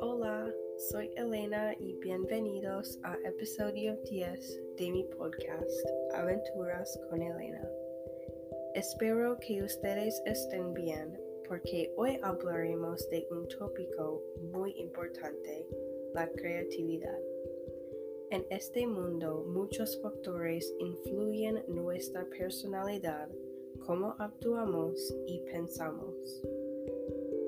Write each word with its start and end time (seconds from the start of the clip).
Hola, 0.00 0.50
soy 0.90 1.10
Elena 1.16 1.74
y 1.78 1.92
bienvenidos 1.96 2.98
a 3.02 3.18
episodio 3.26 3.98
10 4.10 4.62
de 4.78 4.90
mi 4.90 5.04
podcast 5.04 5.86
Aventuras 6.14 6.98
con 7.10 7.20
Elena. 7.20 7.68
Espero 8.74 9.38
que 9.40 9.62
ustedes 9.62 10.22
estén 10.24 10.72
bien 10.72 11.20
porque 11.46 11.92
hoy 11.96 12.18
hablaremos 12.22 13.06
de 13.10 13.28
un 13.30 13.46
tópico 13.48 14.22
muy 14.50 14.72
importante, 14.78 15.66
la 16.14 16.26
creatividad. 16.30 17.18
En 18.30 18.46
este 18.48 18.86
mundo 18.86 19.44
muchos 19.46 20.00
factores 20.00 20.72
influyen 20.78 21.58
en 21.58 21.74
nuestra 21.74 22.24
personalidad, 22.26 23.28
cómo 23.90 24.14
actuamos 24.20 25.12
y 25.26 25.40
pensamos. 25.40 26.14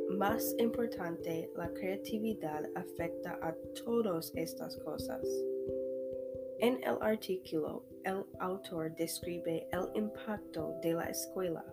Más 0.08 0.56
importante, 0.58 1.48
la 1.54 1.72
creatividad 1.72 2.68
afecta 2.74 3.38
a 3.40 3.54
todas 3.84 4.32
estas 4.34 4.76
cosas. 4.78 5.24
En 6.58 6.82
el 6.82 6.96
artículo, 7.00 7.84
el 8.02 8.24
autor 8.40 8.92
describe 8.96 9.68
el 9.70 9.86
impacto 9.94 10.74
de 10.82 10.94
la 10.94 11.10
escuela 11.10 11.64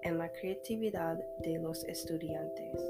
en 0.00 0.16
la 0.16 0.32
creatividad 0.32 1.18
de 1.42 1.58
los 1.58 1.84
estudiantes. 1.84 2.82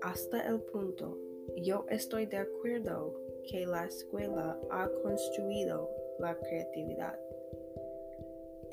Hasta 0.00 0.48
el 0.48 0.62
punto, 0.62 1.18
yo 1.56 1.84
estoy 1.90 2.24
de 2.24 2.38
acuerdo 2.38 3.20
que 3.50 3.66
la 3.66 3.84
escuela 3.84 4.58
ha 4.70 4.88
construido 5.02 5.90
la 6.20 6.34
creatividad. 6.38 7.20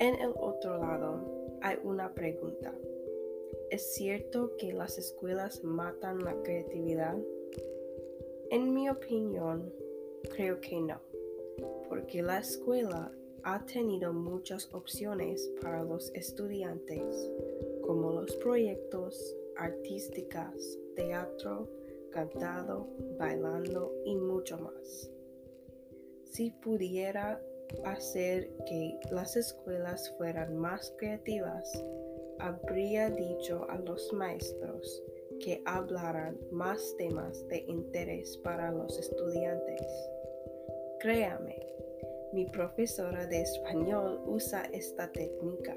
En 0.00 0.20
el 0.20 0.32
otro 0.36 0.78
lado, 0.78 1.58
hay 1.60 1.78
una 1.84 2.12
pregunta. 2.12 2.74
¿Es 3.70 3.94
cierto 3.94 4.56
que 4.58 4.72
las 4.72 4.98
escuelas 4.98 5.62
matan 5.62 6.24
la 6.24 6.34
creatividad? 6.42 7.16
En 8.50 8.74
mi 8.74 8.88
opinión, 8.88 9.72
creo 10.34 10.60
que 10.60 10.80
no, 10.80 11.00
porque 11.88 12.22
la 12.22 12.38
escuela 12.38 13.12
ha 13.44 13.64
tenido 13.66 14.12
muchas 14.12 14.72
opciones 14.74 15.50
para 15.60 15.82
los 15.84 16.10
estudiantes, 16.14 17.30
como 17.82 18.12
los 18.12 18.34
proyectos 18.36 19.36
artísticos, 19.56 20.78
teatro, 20.96 21.68
cantado, 22.10 22.88
bailando 23.18 23.92
y 24.04 24.16
mucho 24.16 24.58
más. 24.58 25.10
Si 26.24 26.50
pudiera 26.50 27.40
hacer 27.84 28.48
que 28.66 28.98
las 29.10 29.36
escuelas 29.36 30.12
fueran 30.16 30.56
más 30.56 30.94
creativas, 30.98 31.84
habría 32.38 33.10
dicho 33.10 33.66
a 33.70 33.78
los 33.78 34.12
maestros 34.12 35.02
que 35.40 35.62
hablaran 35.64 36.38
más 36.50 36.94
temas 36.96 37.46
de 37.48 37.64
interés 37.68 38.36
para 38.38 38.70
los 38.72 38.98
estudiantes. 38.98 39.86
Créame, 41.00 41.64
mi 42.32 42.46
profesora 42.46 43.26
de 43.26 43.42
español 43.42 44.20
usa 44.26 44.64
esta 44.72 45.10
técnica. 45.12 45.76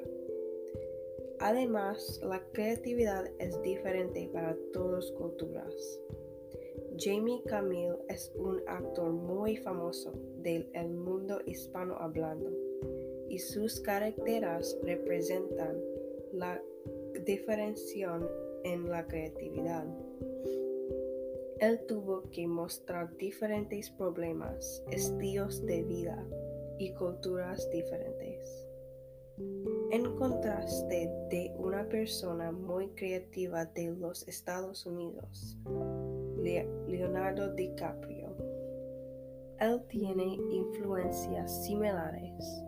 Además, 1.40 2.20
la 2.24 2.42
creatividad 2.52 3.26
es 3.38 3.62
diferente 3.62 4.30
para 4.34 4.58
todas 4.74 5.12
culturas. 5.12 6.00
Jamie 7.00 7.44
Camille 7.46 7.96
es 8.10 8.32
un 8.36 8.60
actor 8.68 9.12
muy 9.12 9.56
famoso 9.58 10.14
del 10.38 10.68
mundo 10.90 11.40
hispanohablando 11.46 12.50
y 13.30 13.38
sus 13.38 13.80
caracteres 13.82 14.76
representan 14.82 15.78
la 16.34 16.60
diferencia 17.24 18.20
en 18.64 18.90
la 18.90 19.06
creatividad. 19.06 19.86
Él 21.60 21.80
tuvo 21.88 22.24
que 22.32 22.48
mostrar 22.48 23.16
diferentes 23.18 23.92
problemas, 23.92 24.84
estilos 24.90 25.64
de 25.68 25.84
vida 25.84 26.28
y 26.80 26.94
culturas 26.94 27.70
diferentes. 27.70 28.68
En 29.92 30.16
contraste 30.16 31.12
de 31.30 31.54
una 31.58 31.88
persona 31.88 32.52
muy 32.52 32.90
creativa 32.90 33.66
de 33.66 33.92
los 33.92 34.28
Estados 34.28 34.86
Unidos, 34.88 35.58
Leonardo 36.38 37.54
DiCaprio. 37.54 38.36
Él 39.60 39.82
tiene 39.90 40.38
influencias 40.52 41.66
similares. 41.66 42.64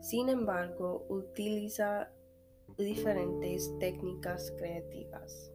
Sin 0.00 0.28
embargo, 0.28 1.06
utiliza 1.08 2.10
diferentes 2.76 3.72
técnicas 3.78 4.52
creativas. 4.58 5.52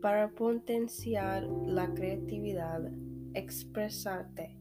Para 0.00 0.28
potenciar 0.28 1.44
la 1.44 1.92
creatividad, 1.94 2.90
expresarte. 3.34 4.58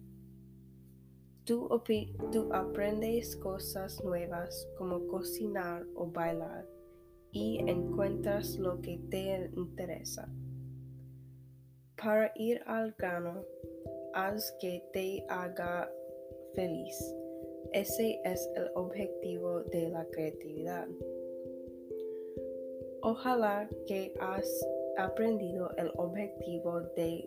Tú, 1.44 1.68
tú, 2.32 2.54
aprendes 2.54 3.36
cosas 3.36 4.02
nuevas 4.04 4.68
como 4.78 5.06
cocinar 5.08 5.86
o 5.96 6.08
bailar 6.08 6.66
y 7.34 7.60
encuentras 7.68 8.58
lo 8.58 8.80
que 8.80 9.00
te 9.10 9.52
interesa. 9.58 10.30
Para 12.04 12.34
ir 12.36 12.62
al 12.66 12.94
grano, 12.98 13.46
haz 14.14 14.52
que 14.60 14.84
te 14.92 15.26
haga 15.30 15.90
feliz. 16.54 17.16
Ese 17.72 18.20
es 18.26 18.50
el 18.58 18.70
objetivo 18.76 19.62
de 19.62 19.88
la 19.88 20.06
creatividad. 20.08 20.86
Ojalá 23.04 23.70
que 23.88 24.14
has 24.20 24.68
aprendido 24.98 25.72
el 25.78 25.92
objetivo 25.96 26.82
de 26.98 27.26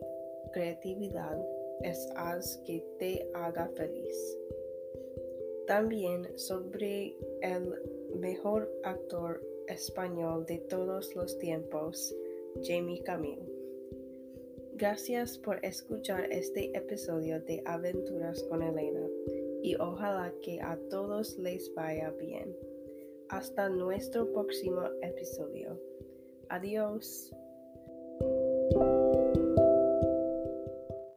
creatividad 0.53 1.43
es 1.81 2.07
haz 2.15 2.59
que 2.67 2.85
te 2.99 3.31
haga 3.33 3.71
feliz. 3.77 4.39
También 5.67 6.39
sobre 6.39 7.17
el 7.41 7.73
mejor 8.15 8.71
actor 8.85 9.43
español 9.69 10.45
de 10.45 10.59
todos 10.59 11.15
los 11.17 11.39
tiempos, 11.39 12.15
Jamie 12.63 13.03
Camille. 13.03 13.66
Gracias 14.79 15.39
por 15.39 15.59
escuchar 15.65 16.31
este 16.31 16.77
episodio 16.77 17.41
de 17.41 17.63
Aventuras 17.65 18.43
con 18.51 18.63
Elena 18.63 19.09
y 19.63 19.75
ojalá 19.77 20.31
que 20.43 20.61
a 20.61 20.79
todos 20.91 21.39
les 21.39 21.73
vaya 21.75 22.11
bien. 22.21 22.55
Hasta 23.31 23.71
nuestro 23.71 24.31
próximo 24.35 24.83
episodio. 25.01 25.81
Adiós. 26.51 27.33